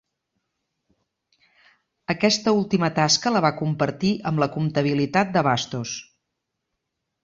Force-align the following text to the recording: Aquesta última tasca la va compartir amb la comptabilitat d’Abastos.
Aquesta 2.15 2.55
última 2.61 2.91
tasca 2.97 3.35
la 3.37 3.45
va 3.49 3.55
compartir 3.63 4.13
amb 4.33 4.45
la 4.47 4.51
comptabilitat 4.59 5.35
d’Abastos. 5.39 5.99